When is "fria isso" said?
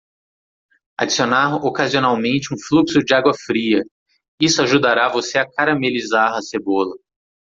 3.45-4.59